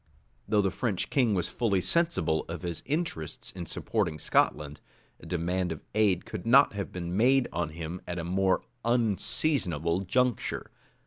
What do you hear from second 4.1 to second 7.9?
Scotland, a demand of aid could not have been made on